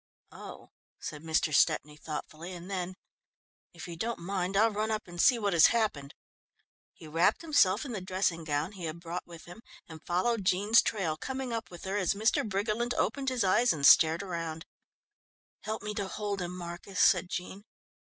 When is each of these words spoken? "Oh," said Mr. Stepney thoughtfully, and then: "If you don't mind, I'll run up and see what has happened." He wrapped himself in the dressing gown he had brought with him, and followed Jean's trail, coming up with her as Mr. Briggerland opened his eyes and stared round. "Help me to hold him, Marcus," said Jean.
"Oh," 0.31 0.71
said 0.99 1.21
Mr. 1.21 1.53
Stepney 1.53 1.95
thoughtfully, 1.95 2.53
and 2.53 2.71
then: 2.71 2.95
"If 3.71 3.87
you 3.87 3.95
don't 3.95 4.17
mind, 4.17 4.57
I'll 4.57 4.71
run 4.71 4.89
up 4.89 5.07
and 5.07 5.21
see 5.21 5.37
what 5.37 5.53
has 5.53 5.67
happened." 5.67 6.15
He 6.91 7.05
wrapped 7.07 7.43
himself 7.43 7.85
in 7.85 7.91
the 7.91 8.01
dressing 8.01 8.43
gown 8.43 8.71
he 8.71 8.85
had 8.85 8.99
brought 8.99 9.27
with 9.27 9.45
him, 9.45 9.61
and 9.87 10.01
followed 10.03 10.43
Jean's 10.43 10.81
trail, 10.81 11.17
coming 11.17 11.53
up 11.53 11.69
with 11.69 11.83
her 11.83 11.97
as 11.97 12.15
Mr. 12.15 12.43
Briggerland 12.43 12.95
opened 12.95 13.29
his 13.29 13.43
eyes 13.43 13.71
and 13.71 13.85
stared 13.85 14.23
round. 14.23 14.65
"Help 15.59 15.83
me 15.83 15.93
to 15.93 16.07
hold 16.07 16.41
him, 16.41 16.57
Marcus," 16.57 16.99
said 16.99 17.29
Jean. 17.29 17.63